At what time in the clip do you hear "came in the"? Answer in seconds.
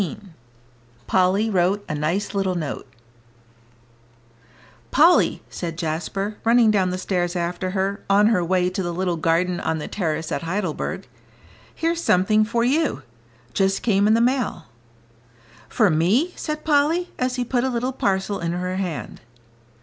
13.83-14.21